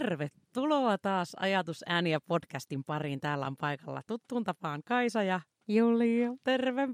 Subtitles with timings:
[0.00, 3.20] Tervetuloa taas Ajatus ääniä podcastin pariin.
[3.20, 6.28] Täällä on paikalla tuttuun tapaan Kaisa ja Julia.
[6.44, 6.88] Terve.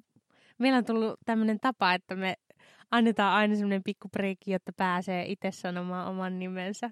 [0.58, 2.34] Meillä on tullut tämmöinen tapa, että me
[2.90, 6.90] annetaan aina semmoinen pikku breikki, jotta pääsee itse sanomaan oman nimensä.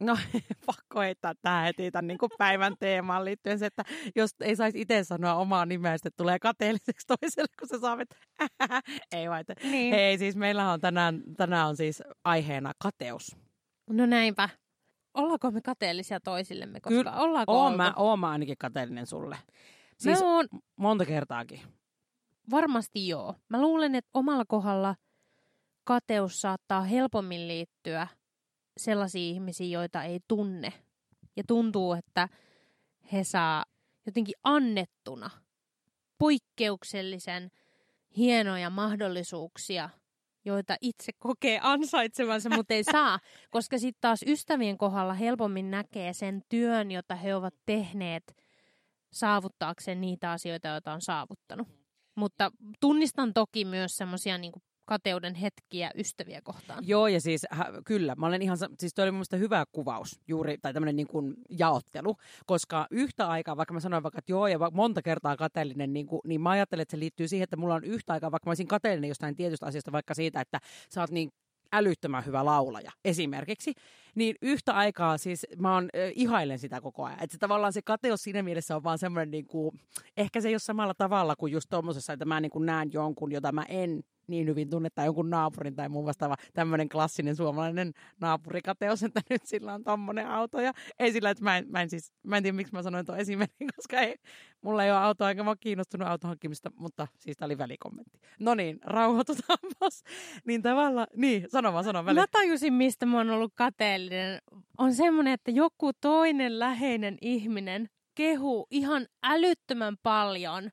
[0.00, 0.16] No,
[0.66, 3.82] pakko heittää tähän heti tämän niin kuin päivän teemaan liittyen se, että
[4.16, 8.16] jos ei saisi itse sanoa omaa nimeä, sitten tulee kateelliseksi toiselle, kun se saa, että
[9.12, 9.44] ei vai.
[9.62, 9.94] Niin.
[9.94, 13.36] Ei, siis meillä on tänään, tänään on siis aiheena kateus.
[13.90, 14.48] No näinpä.
[15.14, 16.80] Ollaanko me kateellisia toisillemme?
[16.80, 17.76] Koska Kyllä, ollaanko oon oltu?
[17.76, 19.38] mä, oon mä ainakin kateellinen sulle.
[19.98, 21.60] Siis Mä oon monta kertaakin.
[22.50, 23.34] varmasti joo.
[23.48, 24.96] Mä luulen, että omalla kohdalla
[25.84, 28.06] kateus saattaa helpommin liittyä
[28.76, 30.72] sellaisiin ihmisiin, joita ei tunne.
[31.36, 32.28] Ja tuntuu, että
[33.12, 33.64] he saa
[34.06, 35.30] jotenkin annettuna
[36.18, 37.50] poikkeuksellisen
[38.16, 39.90] hienoja mahdollisuuksia,
[40.48, 43.18] joita itse kokee ansaitsevansa, mutta ei saa.
[43.50, 48.36] Koska sitten taas ystävien kohdalla helpommin näkee sen työn, jota he ovat tehneet
[49.12, 51.68] saavuttaakseen niitä asioita, joita on saavuttanut.
[52.14, 54.52] Mutta tunnistan toki myös semmoisia niin
[54.88, 56.84] kateuden hetkiä ystäviä kohtaan.
[56.86, 60.20] Joo, ja siis hä, kyllä, mä olen ihan, siis toi oli mun mielestä hyvä kuvaus
[60.28, 64.46] juuri, tai tämmöinen niin kuin jaottelu, koska yhtä aikaa, vaikka mä sanoin vaikka, että joo,
[64.46, 67.74] ja monta kertaa kateellinen, niin, kuin, niin mä ajattelen, että se liittyy siihen, että mulla
[67.74, 71.10] on yhtä aikaa, vaikka mä olisin kateellinen jostain tietystä asiasta, vaikka siitä, että sä oot
[71.10, 71.30] niin
[71.72, 73.74] älyttömän hyvä laulaja esimerkiksi,
[74.14, 77.22] niin yhtä aikaa siis mä oon, äh, ihailen sitä koko ajan.
[77.22, 79.46] Että tavallaan se kateus siinä mielessä on vaan semmoinen, niin
[80.16, 83.32] ehkä se ei ole samalla tavalla kuin just tuommoisessa, että mä niin kuin näen jonkun,
[83.32, 89.02] jota mä en niin hyvin tai jonkun naapurin tai muun vastaava tämmöinen klassinen suomalainen naapurikateus,
[89.02, 90.60] että nyt sillä on tommonen auto.
[90.60, 93.06] Ja ei sillä, että mä en, mä en siis, mä en tiedä miksi mä sanoin
[93.06, 94.16] tuon esimerkin, koska ei,
[94.60, 98.18] mulla ei ole autoa, eikä mä ole kiinnostunut auton hankkimista, mutta siis tämä oli välikommentti.
[98.40, 100.02] No niin, rauhoitutaanpas.
[100.46, 102.20] Niin tavallaan, niin, sano vaan, sano väli.
[102.20, 104.38] Mä tajusin, mistä mä oon ollut kateellinen.
[104.78, 110.70] On semmoinen, että joku toinen läheinen ihminen kehuu ihan älyttömän paljon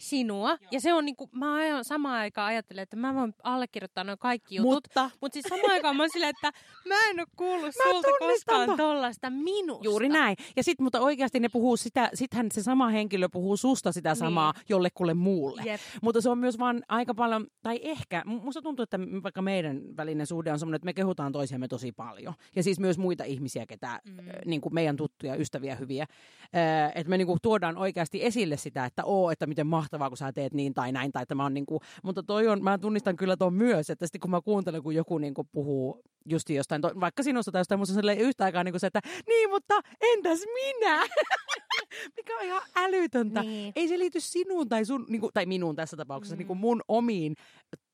[0.00, 0.48] sinua.
[0.48, 0.58] Joo.
[0.70, 4.54] Ja se on niinku, mä ajan samaan aikaan ajattelen, että mä voin allekirjoittaa noin kaikki
[4.54, 4.72] jutut.
[4.72, 6.52] Mutta Mutta siis samaan aikaan mä oon silleen, että
[6.88, 9.84] mä en ole kuullut Mä sulta koskaan tollaista minusta.
[9.84, 10.36] Juuri näin.
[10.56, 14.52] Ja sit, mutta oikeasti ne puhuu sitä, sittenhän se sama henkilö puhuu susta sitä samaa
[14.52, 14.64] niin.
[14.68, 15.62] jollekulle muulle.
[15.64, 15.80] Jep.
[16.02, 19.82] Mutta se on myös vaan aika paljon, tai ehkä, mu- musta tuntuu, että vaikka meidän
[19.96, 22.34] välinen suhde on semmoinen, että me kehutaan toisiamme tosi paljon.
[22.56, 24.16] Ja siis myös muita ihmisiä, ketä, mm.
[24.46, 26.02] niin kuin meidän tuttuja, ystäviä, hyviä.
[26.02, 30.16] Äh, että me niin kuin tuodaan oikeasti esille sitä, että oo, että miten mahtavaa, kun
[30.16, 31.12] sä teet niin tai näin.
[31.12, 34.06] Tai että mä on niin kuin, mutta toi on, mä tunnistan kyllä tuon myös, että
[34.06, 37.78] sitten kun mä kuuntelen, kun joku niin kuin puhuu just jostain, vaikka sinusta tai jostain
[37.78, 41.06] muusta, se yhtä aikaa niin kuin se, että niin, mutta entäs minä?
[42.16, 43.42] Mikä on ihan älytöntä.
[43.42, 43.72] Niin.
[43.76, 46.38] Ei se liity sinuun tai, sun, niin kuin, tai minuun tässä tapauksessa, mm.
[46.38, 47.34] niin kuin mun omiin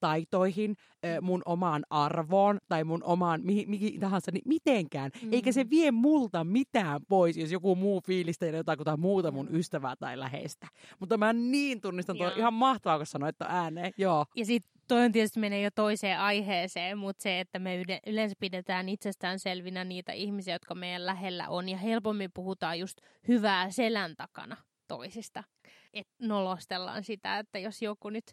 [0.01, 5.11] taitoihin, ö, mun omaan arvoon tai mun omaan mihin, mihin tahansa, niin mitenkään.
[5.23, 5.33] Mm.
[5.33, 10.19] Eikä se vie multa mitään pois, jos joku muu fiilistelee jotain muuta mun ystävää tai
[10.19, 10.69] läheistä.
[11.01, 12.37] Mutta mä niin tunnistan, tuo Joo.
[12.37, 13.93] ihan mahtavaa, kun sanoit tuon ääneen.
[13.99, 14.27] Joo.
[14.37, 18.37] Ja sitten toi on tietysti menee jo toiseen aiheeseen, mutta se, että me yle- yleensä
[18.41, 22.99] pidetään itsestäänselvinä niitä ihmisiä, jotka meidän lähellä on, ja helpommin puhutaan just
[23.29, 24.57] hyvää selän takana
[24.89, 25.45] toisista.
[25.93, 28.25] Et nolostellaan sitä, että jos joku nyt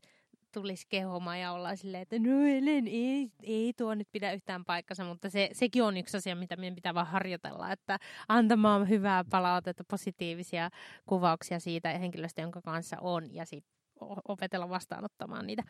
[0.53, 5.03] tulisi kehomaan ja ollaan silleen, että no Elen, ei, ei tuo nyt pidä yhtään paikkansa,
[5.05, 7.97] mutta se, sekin on yksi asia, mitä meidän pitää vaan harjoitella, että
[8.27, 10.69] antamaan hyvää palautetta, positiivisia
[11.05, 13.73] kuvauksia siitä henkilöstä, jonka kanssa on, ja sitten
[14.27, 15.63] opetella vastaanottamaan niitä.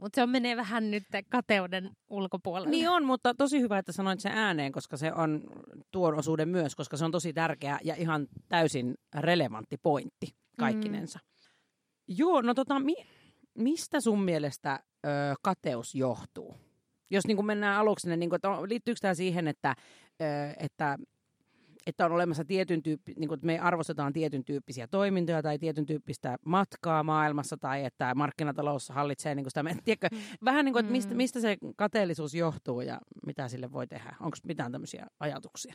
[0.00, 2.70] Mutta se on menee vähän nyt kateuden ulkopuolelle.
[2.70, 5.42] Niin on, mutta tosi hyvä, että sanoit sen ääneen, koska se on
[5.90, 10.26] tuon osuuden myös, koska se on tosi tärkeä ja ihan täysin relevantti pointti
[10.58, 11.18] kaikkinensa.
[11.22, 11.26] Mm.
[12.08, 12.94] Joo, no tota, mi,
[13.58, 15.08] mistä sun mielestä ö,
[15.42, 16.56] kateus johtuu?
[17.10, 19.74] Jos niin kuin mennään aluksi, niin kuin, että liittyykö tämä siihen, että,
[20.22, 20.24] ö,
[20.58, 20.98] että
[21.86, 25.86] että on olemassa tietyn tyyppi, niin kuin, että me arvostetaan tietyn tyyppisiä toimintoja tai tietyn
[25.86, 30.08] tyyppistä matkaa maailmassa tai että markkinatalous hallitsee niin kuin sitä, en- tiedätkö,
[30.44, 34.16] vähän niin kuin, että mistä, mistä se kateellisuus johtuu ja mitä sille voi tehdä?
[34.20, 35.74] Onko mitään tämmöisiä ajatuksia?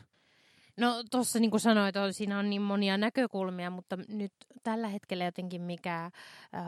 [0.80, 4.32] No tuossa niin kuin sanoit, on, siinä on niin monia näkökulmia, mutta nyt
[4.62, 6.12] tällä hetkellä jotenkin mikä äh,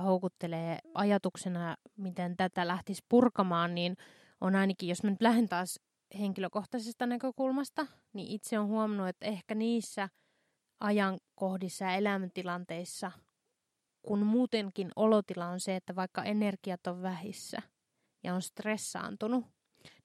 [0.05, 3.97] houkuttelee ajatuksena, miten tätä lähtisi purkamaan, niin
[4.41, 5.81] on ainakin, jos mä nyt lähden taas
[6.19, 10.09] henkilökohtaisesta näkökulmasta, niin itse on huomannut, että ehkä niissä
[10.81, 13.13] ajankohdissa ja elämäntilanteissa,
[14.03, 17.59] kun muutenkin olotila on se, että vaikka energiat on vähissä
[18.25, 19.45] ja on stressaantunut,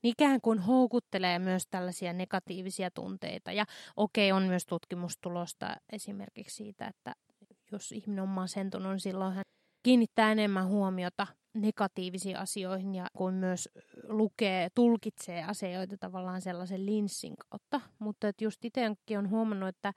[0.03, 3.51] niin ikään kuin houkuttelee myös tällaisia negatiivisia tunteita.
[3.51, 3.65] Ja
[3.97, 7.13] okei, on myös tutkimustulosta esimerkiksi siitä, että
[7.71, 9.43] jos ihminen on masentunut, niin silloin hän
[9.83, 13.69] kiinnittää enemmän huomiota negatiivisiin asioihin ja kuin myös
[14.03, 17.81] lukee, tulkitsee asioita tavallaan sellaisen linssin kautta.
[17.99, 19.93] Mutta että just itsekin on huomannut, että,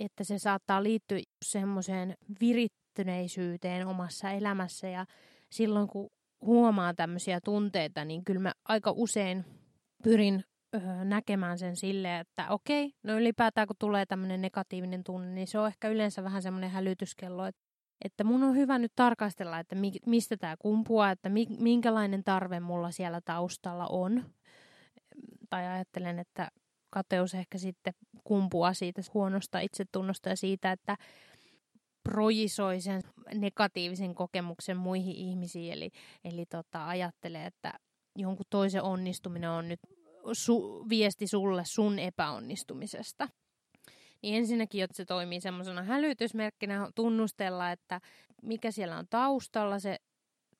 [0.00, 5.06] että se saattaa liittyä semmoiseen virittyneisyyteen omassa elämässä ja
[5.50, 6.10] silloin kun
[6.40, 9.44] huomaa tämmöisiä tunteita, niin kyllä mä aika usein
[10.02, 15.46] pyrin öö, näkemään sen silleen, että okei, no ylipäätään kun tulee tämmöinen negatiivinen tunne, niin
[15.46, 17.67] se on ehkä yleensä vähän semmoinen hälytyskello, että,
[18.04, 22.60] että mun on hyvä nyt tarkastella, että mi, mistä tämä kumpuaa, että mi, minkälainen tarve
[22.60, 24.24] mulla siellä taustalla on.
[25.50, 26.50] Tai ajattelen, että
[26.90, 30.96] kateus ehkä sitten kumpuaa siitä huonosta itsetunnosta ja siitä, että
[32.02, 33.02] projisoi sen
[33.34, 35.72] negatiivisen kokemuksen muihin ihmisiin.
[35.72, 35.90] Eli,
[36.24, 37.72] eli tota, ajattelee, että
[38.16, 39.80] jonkun toisen onnistuminen on nyt
[40.26, 43.28] su- viesti sulle sun epäonnistumisesta.
[44.22, 48.00] Niin ensinnäkin, että se toimii semmoisena hälytysmerkkinä tunnustella, että
[48.42, 49.96] mikä siellä on taustalla se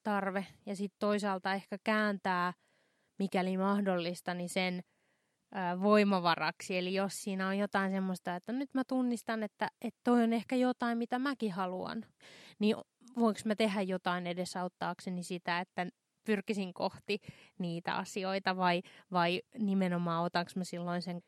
[0.03, 2.53] tarve, ja sitten toisaalta ehkä kääntää,
[3.19, 4.83] mikäli mahdollista, niin sen
[5.81, 6.79] voimavaraksi.
[6.79, 10.57] Eli jos siinä on jotain semmoista, että nyt mä tunnistan, että, että toi on ehkä
[10.57, 12.05] jotain, mitä mäkin haluan,
[12.59, 12.77] niin
[13.19, 15.87] voinko mä tehdä jotain edesauttaakseni sitä, että
[16.25, 17.19] pyrkisin kohti
[17.59, 18.83] niitä asioita vai,
[19.13, 21.21] vai nimenomaan otanko mä silloin sen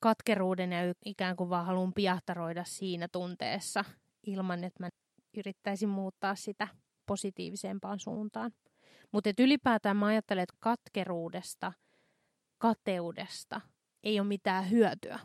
[0.00, 3.84] katkeruuden ja ikään kuin vaan haluan piahtaroida siinä tunteessa
[4.26, 4.88] ilman, että mä
[5.36, 6.68] yrittäisin muuttaa sitä
[7.06, 8.50] positiivisempaan suuntaan.
[9.12, 11.72] Mutta ylipäätään mä ajattelen, että katkeruudesta,
[12.58, 13.60] kateudesta
[14.02, 15.18] ei ole mitään hyötyä.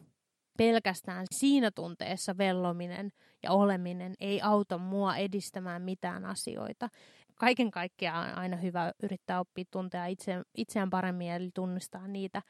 [0.58, 3.12] Pelkästään siinä tunteessa vellominen
[3.44, 6.90] ja oleminen ei auta mua edistämään mitään asioita
[7.36, 12.42] kaiken kaikkiaan on aina hyvä yrittää oppia tuntea itse, itseään paremmin eli tunnistaa niitä.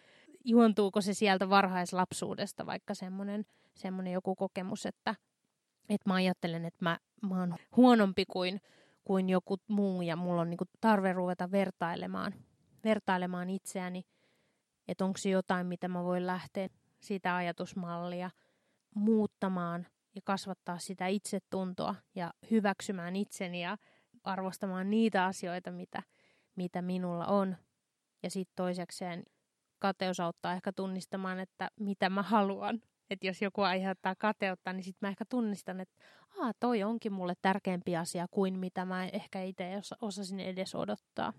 [0.43, 5.15] Juontuuko se sieltä varhaislapsuudesta vaikka semmoinen, semmoinen joku kokemus, että,
[5.89, 8.61] että mä ajattelen, että mä, mä oon huonompi kuin,
[9.03, 12.33] kuin joku muu ja mulla on niinku tarve ruveta vertailemaan,
[12.83, 14.05] vertailemaan itseäni,
[14.87, 16.69] että onko se jotain, mitä mä voin lähteä
[16.99, 18.31] sitä ajatusmallia
[18.95, 23.77] muuttamaan ja kasvattaa sitä itsetuntoa ja hyväksymään itseni ja
[24.23, 26.03] arvostamaan niitä asioita, mitä,
[26.55, 27.57] mitä minulla on.
[28.23, 29.23] Ja sitten toisekseen
[29.83, 32.81] kateus auttaa ehkä tunnistamaan, että mitä mä haluan.
[33.09, 35.95] Että jos joku aiheuttaa kateutta, niin sitten mä ehkä tunnistan, että
[36.39, 41.33] Aa, toi onkin mulle tärkeämpi asia kuin mitä mä ehkä itse osasin edes odottaa.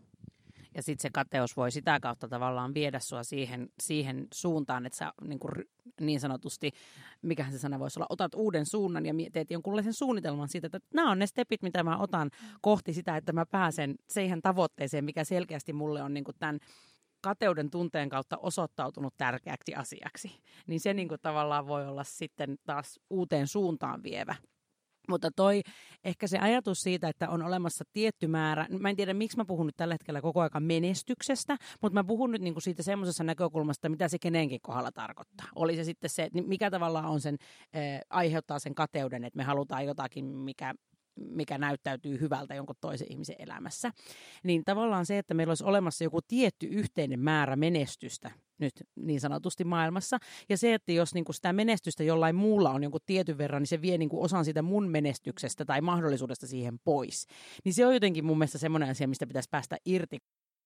[0.75, 5.13] Ja sitten se kateus voi sitä kautta tavallaan viedä sua siihen, siihen suuntaan, että sä
[5.29, 5.53] niin, kuin,
[6.01, 6.73] niin sanotusti,
[7.23, 11.11] mikä se sana voisi olla, otat uuden suunnan ja teet jonkunlaisen suunnitelman siitä, että nämä
[11.11, 12.31] on ne stepit, mitä mä otan
[12.61, 16.59] kohti sitä, että mä pääsen siihen tavoitteeseen, mikä selkeästi mulle on niin kuin tämän
[17.25, 20.41] kateuden tunteen kautta osoittautunut tärkeäksi asiaksi.
[20.67, 24.35] Niin se niin kuin tavallaan voi olla sitten taas uuteen suuntaan vievä
[25.09, 25.63] mutta toi
[26.05, 29.67] ehkä se ajatus siitä, että on olemassa tietty määrä, mä en tiedä miksi mä puhun
[29.67, 34.09] nyt tällä hetkellä koko ajan menestyksestä, mutta mä puhun nyt niinku siitä semmoisessa näkökulmasta, mitä
[34.09, 35.47] se kenenkin kohdalla tarkoittaa.
[35.55, 37.37] Oli se sitten se, mikä tavallaan on sen,
[37.77, 40.75] äh, aiheuttaa sen kateuden, että me halutaan jotakin, mikä
[41.17, 43.91] mikä näyttäytyy hyvältä jonkun toisen ihmisen elämässä.
[44.43, 49.65] Niin tavallaan se, että meillä olisi olemassa joku tietty yhteinen määrä menestystä nyt niin sanotusti
[49.65, 50.19] maailmassa.
[50.49, 53.69] Ja se, että jos niin kuin sitä menestystä jollain muulla on jonkun tietyn verran, niin
[53.69, 57.27] se vie niin kuin osan siitä mun menestyksestä tai mahdollisuudesta siihen pois.
[57.65, 60.19] Niin se on jotenkin mun mielestä semmoinen asia, mistä pitäisi päästä irti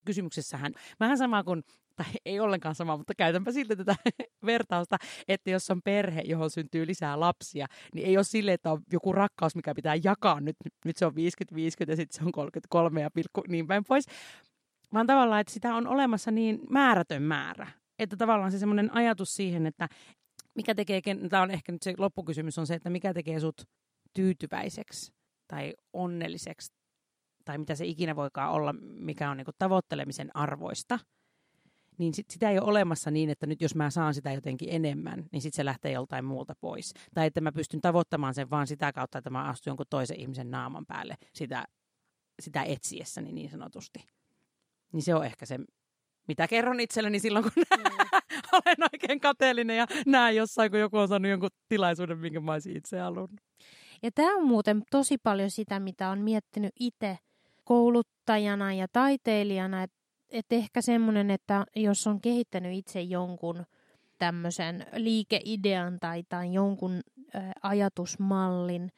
[0.06, 1.62] kysymyksessähän vähän sama kuin,
[1.96, 3.96] tai ei ollenkaan sama, mutta käytänpä silti tätä
[4.46, 4.96] vertausta,
[5.28, 9.12] että jos on perhe, johon syntyy lisää lapsia, niin ei ole sille, että on joku
[9.12, 10.40] rakkaus, mikä pitää jakaa.
[10.40, 11.16] Nyt, nyt se on 50-50
[11.88, 14.04] ja sitten se on 33 ja pilkku niin päin pois.
[14.92, 17.66] Vaan tavallaan, että sitä on olemassa niin määrätön määrä.
[17.98, 19.88] Että tavallaan se semmoinen ajatus siihen, että
[20.54, 21.00] mikä tekee,
[21.30, 23.62] tämä on ehkä nyt se loppukysymys on se, että mikä tekee sut
[24.14, 25.12] tyytyväiseksi
[25.48, 26.77] tai onnelliseksi
[27.48, 30.98] tai mitä se ikinä voikaan olla, mikä on niin tavoittelemisen arvoista,
[31.98, 35.26] niin sit, sitä ei ole olemassa niin, että nyt jos mä saan sitä jotenkin enemmän,
[35.32, 36.94] niin sitten se lähtee joltain muulta pois.
[37.14, 40.50] Tai että mä pystyn tavoittamaan sen vaan sitä kautta, että mä astun jonkun toisen ihmisen
[40.50, 41.64] naaman päälle sitä,
[42.40, 44.04] sitä etsiessäni niin sanotusti.
[44.92, 45.58] Niin se on ehkä se,
[46.28, 47.84] mitä kerron itselleni silloin, kun mm.
[48.52, 52.76] olen oikein kateellinen ja näen jossain, kun joku on saanut jonkun tilaisuuden, minkä mä olisin
[52.76, 53.40] itse halunnut.
[54.02, 57.18] Ja tämä on muuten tosi paljon sitä, mitä on miettinyt itse
[57.68, 59.96] kouluttajana ja taiteilijana, että
[60.30, 63.64] et ehkä semmoinen, että jos on kehittänyt itse jonkun
[64.18, 67.00] tämmöisen liikeidean tai, tai jonkun
[67.34, 68.92] ä, ajatusmallin,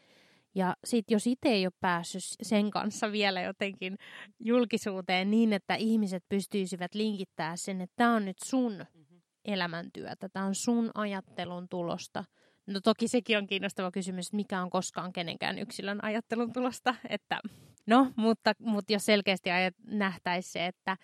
[0.55, 3.97] ja sitten jos itse ei ole päässyt sen kanssa vielä jotenkin
[4.39, 9.21] julkisuuteen niin, että ihmiset pystyisivät linkittämään sen, että tämä on nyt sun mm-hmm.
[9.45, 12.25] elämäntyötä, tämä on sun ajattelun tulosta.
[12.67, 17.41] No toki sekin on kiinnostava kysymys, että mikä on koskaan kenenkään yksilön ajattelun tulosta, että
[17.87, 20.97] No, mutta, mutta jos selkeästi ajat, nähtäisi se, että,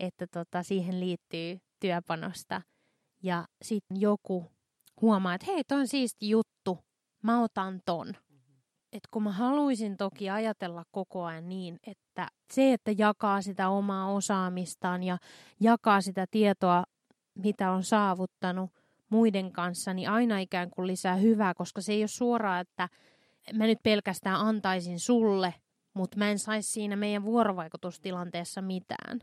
[0.00, 2.62] että tota, siihen liittyy työpanosta
[3.22, 4.50] ja sitten joku
[5.00, 6.78] huomaa, että hei, toi on siisti juttu,
[7.22, 8.14] mä otan ton.
[8.92, 14.12] Et kun mä haluaisin toki ajatella koko ajan niin, että se, että jakaa sitä omaa
[14.12, 15.18] osaamistaan ja
[15.60, 16.84] jakaa sitä tietoa,
[17.34, 18.70] mitä on saavuttanut
[19.08, 22.88] muiden kanssa, niin aina ikään kuin lisää hyvää, koska se ei ole suoraan, että
[23.54, 25.54] mä nyt pelkästään antaisin sulle,
[25.94, 29.20] mutta mä en saisi siinä meidän vuorovaikutustilanteessa mitään.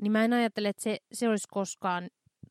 [0.00, 2.08] Niin mä en ajattele, että se, se olisi koskaan,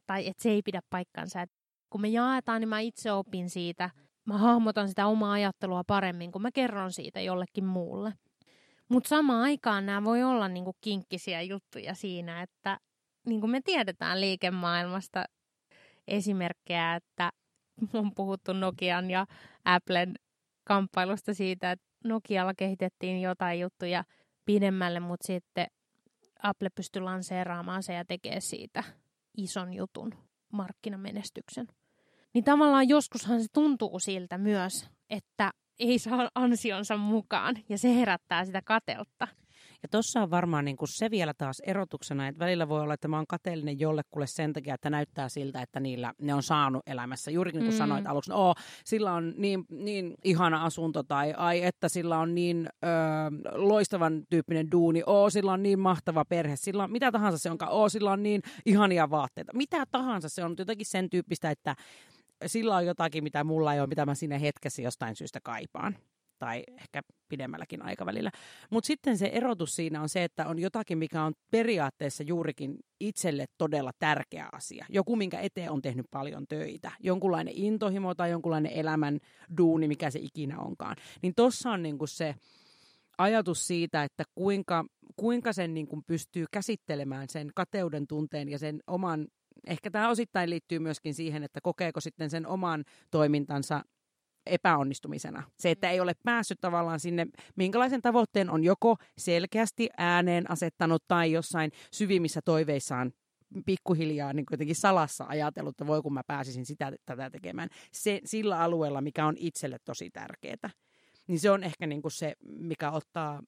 [0.07, 1.41] tai että se ei pidä paikkansa.
[1.41, 1.51] Et
[1.89, 3.89] kun me jaetaan, niin mä itse opin siitä.
[4.25, 8.13] Mä hahmotan sitä omaa ajattelua paremmin, kun mä kerron siitä jollekin muulle.
[8.89, 12.79] Mutta samaan aikaan nämä voi olla niinku kinkkisiä juttuja siinä, että
[13.25, 15.25] niin kuin me tiedetään liikemaailmasta
[16.07, 17.29] esimerkkejä, että
[17.93, 19.25] on puhuttu Nokian ja
[19.65, 20.13] Applen
[20.63, 24.03] kamppailusta siitä, että Nokialla kehitettiin jotain juttuja
[24.45, 25.67] pidemmälle, mutta sitten
[26.43, 28.83] Apple pystyi lanseeraamaan se ja tekee siitä
[29.37, 30.13] ison jutun,
[30.51, 31.67] markkinamenestyksen.
[32.33, 38.45] Niin tavallaan joskushan se tuntuu siltä myös, että ei saa ansionsa mukaan ja se herättää
[38.45, 39.27] sitä kateutta.
[39.83, 43.07] Ja tuossa on varmaan niin kuin se vielä taas erotuksena, että välillä voi olla, että
[43.07, 47.31] mä oon kateellinen jollekulle sen takia, että näyttää siltä, että niillä ne on saanut elämässä.
[47.31, 47.77] Juurikin niin kuin mm.
[47.77, 52.35] sanoit aluksi, no, oh, sillä on niin, niin ihana asunto tai ai että sillä on
[52.35, 52.87] niin ö,
[53.51, 57.71] loistavan tyyppinen duuni, oo sillä on niin mahtava perhe, sillä on mitä tahansa se onkaan,
[57.71, 59.53] oo sillä on niin ihania vaatteita.
[59.53, 61.75] Mitä tahansa se on jotenkin sen tyyppistä, että
[62.45, 65.95] sillä on jotakin, mitä mulla ei ole, mitä mä siinä hetkessä jostain syystä kaipaan
[66.43, 68.31] tai ehkä pidemmälläkin aikavälillä.
[68.69, 73.45] Mutta sitten se erotus siinä on se, että on jotakin, mikä on periaatteessa juurikin itselle
[73.57, 74.85] todella tärkeä asia.
[74.89, 76.91] Joku, minkä eteen on tehnyt paljon töitä.
[76.99, 79.19] Jonkunlainen intohimo tai jonkunlainen elämän
[79.57, 80.95] duuni, mikä se ikinä onkaan.
[81.21, 82.35] Niin tossa on niinku se
[83.17, 84.85] ajatus siitä, että kuinka,
[85.15, 89.27] kuinka sen niinku pystyy käsittelemään sen kateuden tunteen ja sen oman
[89.67, 93.83] ehkä tämä osittain liittyy myöskin siihen, että kokeeko sitten sen oman toimintansa
[94.45, 95.43] epäonnistumisena.
[95.59, 101.31] Se, että ei ole päässyt tavallaan sinne, minkälaisen tavoitteen on joko selkeästi ääneen asettanut tai
[101.31, 103.11] jossain syvimmissä toiveissaan
[103.65, 107.69] pikkuhiljaa niin kuitenkin salassa ajatellut, että voi kun mä pääsisin sitä tätä tekemään.
[107.91, 110.69] Se, sillä alueella, mikä on itselle tosi tärkeää.
[111.27, 113.41] Niin se on ehkä niin kuin se, mikä ottaa,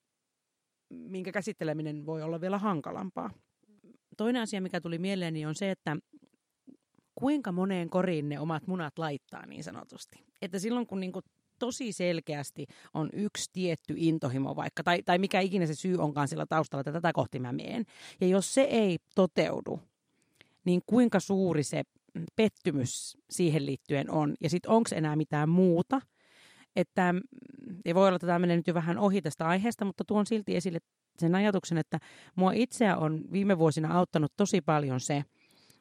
[0.89, 3.29] minkä käsitteleminen voi olla vielä hankalampaa.
[4.17, 5.97] Toinen asia, mikä tuli mieleeni, on se, että
[7.15, 10.25] kuinka moneen koriin ne omat munat laittaa niin sanotusti.
[10.41, 11.25] Että silloin kun niin kuin
[11.59, 16.45] tosi selkeästi on yksi tietty intohimo vaikka, tai, tai mikä ikinä se syy onkaan sillä
[16.45, 17.85] taustalla, että tätä kohti mä meen.
[18.21, 19.79] Ja jos se ei toteudu,
[20.65, 21.83] niin kuinka suuri se
[22.35, 24.35] pettymys siihen liittyen on.
[24.41, 26.01] Ja sitten onko enää mitään muuta.
[26.75, 27.15] Että,
[27.85, 30.55] ja voi olla, että tämä menee nyt jo vähän ohi tästä aiheesta, mutta tuon silti
[30.55, 30.79] esille
[31.17, 31.99] sen ajatuksen, että
[32.35, 35.23] mua itseä on viime vuosina auttanut tosi paljon se,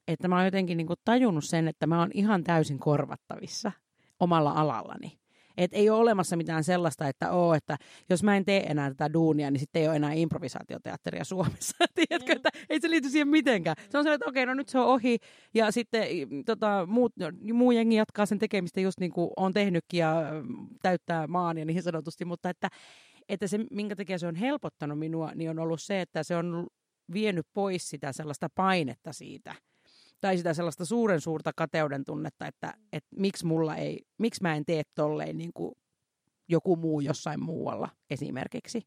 [0.08, 3.72] että mä oon jotenkin niin kuin tajunnut sen, että mä oon ihan täysin korvattavissa
[4.20, 5.18] omalla alallani.
[5.56, 7.76] Et ei ole olemassa mitään sellaista, että oo, että
[8.10, 11.76] jos mä en tee enää tätä duunia, niin sitten ei ole enää improvisaatioteatteria Suomessa.
[11.94, 12.36] Tiedätkö, mm.
[12.36, 13.76] että ei se liity siihen mitenkään.
[13.90, 15.18] Se on se, että okei, no nyt se on ohi
[15.54, 16.06] ja sitten
[16.46, 17.12] tota, muut,
[17.52, 20.22] muu jengi jatkaa sen tekemistä just niin kuin on tehnytkin ja
[20.82, 22.68] täyttää maan ja niin sanotusti, mutta että,
[23.28, 26.66] että se, minkä takia se on helpottanut minua, niin on ollut se, että se on
[27.12, 29.54] vienyt pois sitä sellaista painetta siitä–
[30.24, 34.64] tai sitä sellaista suuren suurta kateuden tunnetta, että, että miksi, mulla ei, miksi mä en
[34.64, 35.74] tee tolleen niin kuin
[36.48, 38.82] joku muu jossain muualla esimerkiksi.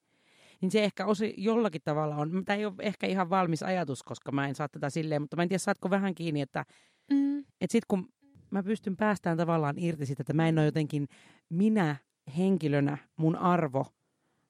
[0.61, 4.31] Niin se ehkä osi jollakin tavalla on, tämä ei ole ehkä ihan valmis ajatus, koska
[4.31, 6.65] mä en saa tätä silleen, mutta mä en tiedä, saatko vähän kiinni, että,
[7.11, 7.39] mm.
[7.39, 8.09] että sit kun
[8.51, 11.07] mä pystyn päästään tavallaan irti siitä, että mä en ole jotenkin
[11.49, 11.95] minä
[12.37, 13.85] henkilönä, mun arvo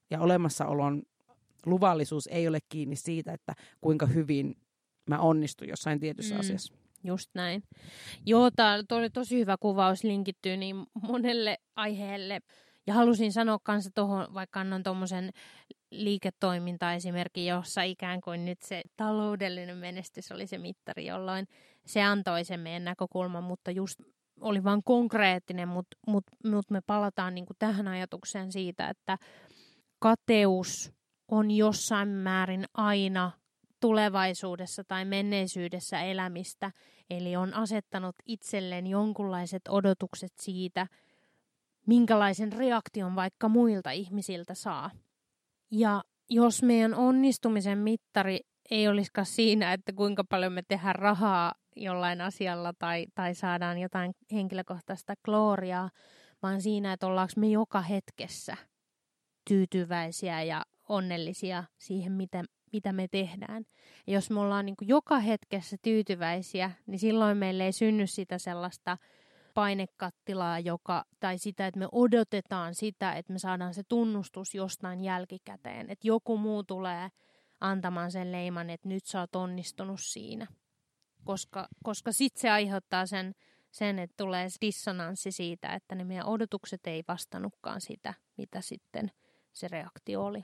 [0.10, 1.03] ja olemassaolon
[1.65, 4.56] luvallisuus ei ole kiinni siitä, että kuinka hyvin
[5.08, 6.40] mä onnistun jossain tietyssä mm.
[6.40, 6.74] asiassa.
[7.04, 7.64] Just näin.
[8.26, 12.40] Joo, tämä oli tosi hyvä kuvaus, linkittyy niin monelle aiheelle.
[12.88, 15.32] Ja halusin sanoa kanssa tuohon, vaikka annan tuommoisen
[15.92, 21.48] liiketoiminta-esimerkin, jossa ikään kuin nyt se taloudellinen menestys oli se mittari, jolloin
[21.86, 24.00] se antoi sen meidän näkökulman, mutta just
[24.42, 29.18] oli vain konkreettinen, mutta mut, mut me palataan niinku tähän ajatukseen siitä, että
[30.00, 30.94] kateus
[31.32, 33.32] on jossain määrin aina
[33.80, 36.72] tulevaisuudessa tai menneisyydessä elämistä,
[37.10, 40.88] eli on asettanut itselleen jonkunlaiset odotukset siitä,
[41.88, 44.92] minkälaisen reaktion vaikka muilta ihmisiltä saa.
[45.72, 48.40] Ja jos meidän onnistumisen mittari
[48.72, 54.12] ei olisikaan siinä, että kuinka paljon me tehdään rahaa jollain asialla tai, tai saadaan jotain
[54.32, 55.90] henkilökohtaista gloriaa,
[56.44, 58.58] vaan siinä, että ollaanko me joka hetkessä
[59.50, 62.44] tyytyväisiä ja onnellisia siihen, mitä,
[62.74, 63.66] mitä me tehdään.
[64.08, 68.38] Ja jos me ollaan niin kuin joka hetkessä tyytyväisiä, niin silloin meille ei synny sitä
[68.38, 68.98] sellaista
[69.54, 75.90] painekattilaa, joka, tai sitä, että me odotetaan sitä, että me saadaan se tunnustus jostain jälkikäteen.
[75.90, 77.10] Että joku muu tulee
[77.62, 80.48] antamaan sen leiman, että nyt sä oot onnistunut siinä.
[81.24, 83.36] Koska, koska sitten se aiheuttaa sen,
[83.72, 89.12] sen, että tulee dissonanssi siitä, että ne meidän odotukset ei vastannutkaan sitä, mitä sitten
[89.54, 90.44] se reaktio oli.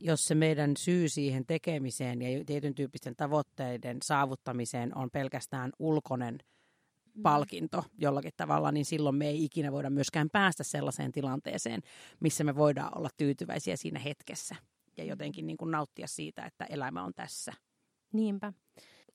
[0.00, 6.38] Jos se meidän syy siihen tekemiseen ja tietyn tyyppisten tavoitteiden saavuttamiseen on pelkästään ulkoinen
[7.14, 7.22] mm.
[7.22, 11.82] palkinto jollakin tavalla, niin silloin me ei ikinä voida myöskään päästä sellaiseen tilanteeseen,
[12.20, 14.56] missä me voidaan olla tyytyväisiä siinä hetkessä
[14.96, 17.52] ja jotenkin niin kuin nauttia siitä, että elämä on tässä.
[18.12, 18.52] Niinpä.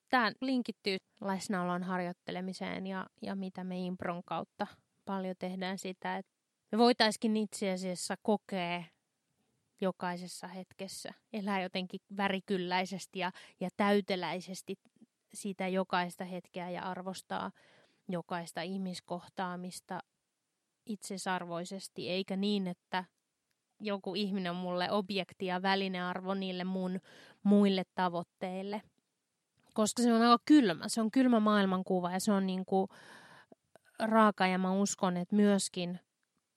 [0.10, 4.68] Tämä linkittyy läsnäolon harjoittelemiseen ja, ja mitä me impron kautta
[5.06, 6.32] paljon tehdään sitä, että
[6.72, 8.84] me voitaisiin itse asiassa kokea
[9.82, 14.76] jokaisessa hetkessä, elää jotenkin värikylläisesti ja, ja täyteläisesti
[15.34, 17.52] sitä jokaista hetkeä ja arvostaa
[18.08, 20.00] jokaista ihmiskohtaamista
[20.86, 23.04] itsesarvoisesti, eikä niin, että
[23.80, 27.00] joku ihminen on mulle objekti ja välinearvo niille mun
[27.44, 28.82] muille tavoitteille.
[29.74, 32.88] Koska se on aika kylmä, se on kylmä maailmankuva ja se on niin kuin
[34.00, 36.00] raaka ja mä uskon, että myöskin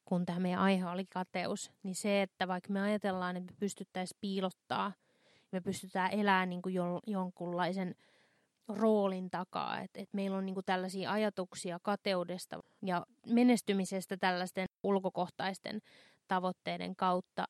[0.09, 4.19] kun tämä meidän aihe oli kateus, niin se, että vaikka me ajatellaan, että me pystyttäisiin
[4.21, 4.93] piilottaa,
[5.53, 6.75] me pystytään elämään niin kuin
[7.07, 7.95] jonkunlaisen
[8.69, 15.81] roolin takaa, että, että meillä on niin kuin tällaisia ajatuksia kateudesta ja menestymisestä tällaisten ulkokohtaisten
[16.29, 17.45] tavoitteiden kautta.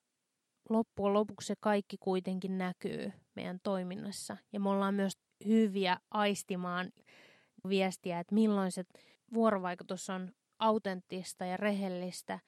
[0.69, 5.13] Loppujen lopuksi se kaikki kuitenkin näkyy meidän toiminnassa ja me ollaan myös
[5.47, 6.91] hyviä aistimaan
[7.69, 8.85] viestiä, että milloin se
[9.35, 12.39] vuorovaikutus on autenttista ja rehellistä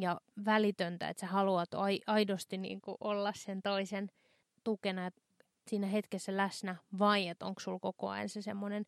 [0.00, 1.68] ja välitöntä, että sä haluat
[2.06, 4.10] aidosti niin kuin olla sen toisen
[4.64, 5.10] tukena
[5.68, 8.84] siinä hetkessä läsnä, vai että onko sulla koko ajan se semmoinen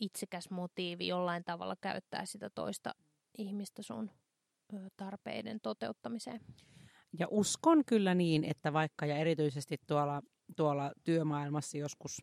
[0.00, 2.94] itsekäs motiivi jollain tavalla käyttää sitä toista
[3.38, 4.10] ihmistä sun
[4.96, 6.40] tarpeiden toteuttamiseen.
[7.18, 10.22] Ja uskon kyllä niin, että vaikka ja erityisesti tuolla,
[10.56, 12.22] tuolla työmaailmassa joskus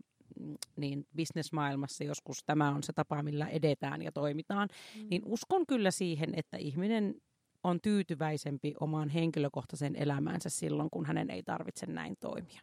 [0.76, 5.08] niin bisnesmaailmassa joskus tämä on se tapa, millä edetään ja toimitaan, mm.
[5.10, 7.16] niin uskon kyllä siihen, että ihminen
[7.64, 12.62] on tyytyväisempi omaan henkilökohtaisen elämäänsä silloin, kun hänen ei tarvitse näin toimia.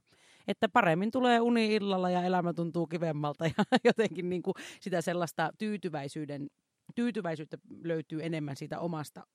[0.49, 5.51] Että paremmin tulee uni illalla ja elämä tuntuu kivemmalta ja jotenkin niin kuin sitä sellaista
[5.59, 6.47] tyytyväisyyden,
[6.95, 9.27] tyytyväisyyttä löytyy enemmän siitä omasta,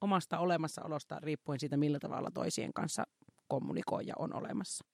[0.00, 3.04] omasta olemassaolosta riippuen siitä, millä tavalla toisien kanssa
[3.48, 4.84] kommunikoi ja on olemassa.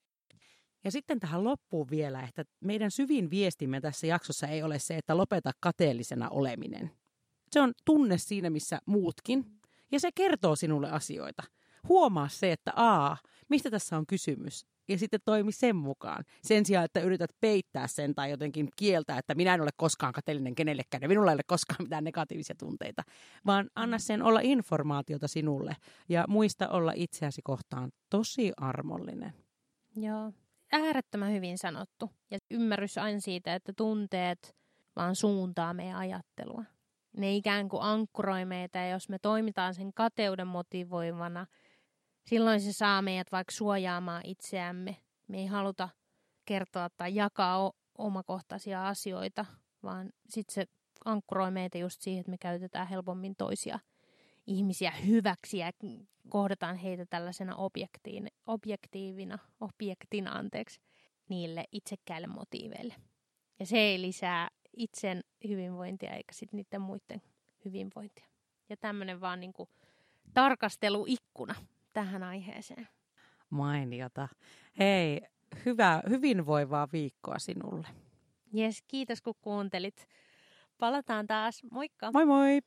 [0.84, 5.16] Ja sitten tähän loppuun vielä, että meidän syvin viestimme tässä jaksossa ei ole se, että
[5.16, 6.90] lopeta kateellisena oleminen.
[7.50, 9.44] Se on tunne siinä, missä muutkin,
[9.92, 11.42] ja se kertoo sinulle asioita.
[11.88, 13.16] Huomaa se, että a,
[13.48, 16.24] mistä tässä on kysymys, ja sitten toimi sen mukaan.
[16.42, 20.54] Sen sijaan, että yrität peittää sen tai jotenkin kieltää, että minä en ole koskaan kateellinen
[20.54, 23.02] kenellekään ja minulla ei ole koskaan mitään negatiivisia tunteita,
[23.46, 25.76] vaan anna sen olla informaatiota sinulle
[26.08, 29.32] ja muista olla itseäsi kohtaan tosi armollinen.
[29.96, 30.32] Joo,
[30.74, 32.10] äärettömän hyvin sanottu.
[32.30, 34.56] Ja ymmärrys aina siitä, että tunteet
[34.96, 36.64] vaan suuntaa meidän ajattelua.
[37.16, 41.46] Ne ikään kuin ankkuroi meitä ja jos me toimitaan sen kateuden motivoivana,
[42.26, 44.96] silloin se saa meidät vaikka suojaamaan itseämme.
[45.28, 45.88] Me ei haluta
[46.44, 49.44] kertoa tai jakaa omakohtaisia asioita,
[49.82, 50.64] vaan sitten se
[51.04, 53.78] ankkuroi meitä just siihen, että me käytetään helpommin toisia
[54.46, 55.72] ihmisiä hyväksi ja
[56.28, 60.80] kohdataan heitä tällaisena objektiin, objektiivina, objektina anteeksi,
[61.28, 62.94] niille itsekkäille motiiveille.
[63.58, 67.22] Ja se ei lisää itsen hyvinvointia eikä sitten niiden muiden
[67.64, 68.26] hyvinvointia.
[68.68, 69.68] Ja tämmöinen vaan niinku
[70.34, 71.54] tarkasteluikkuna
[71.92, 72.88] tähän aiheeseen.
[73.50, 74.28] Mainiota.
[74.78, 75.20] Hei,
[75.64, 77.86] hyvää, hyvinvoivaa viikkoa sinulle.
[78.52, 80.08] Jes, kiitos kun kuuntelit.
[80.78, 81.62] Palataan taas.
[81.70, 82.10] Moikka!
[82.12, 82.60] Moi moi!